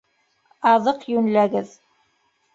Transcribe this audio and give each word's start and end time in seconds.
Аҙыҡ 0.71 1.05
йүнләгеҙ. 1.13 1.77